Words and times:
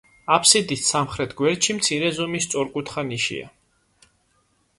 აფსიდის 0.35 0.85
სამხრეთ 0.93 1.35
გვერდში 1.41 1.75
მცირე 1.81 2.09
ზომის 2.17 2.47
სწორკუთხა 2.49 3.05
ნიშია. 3.11 3.53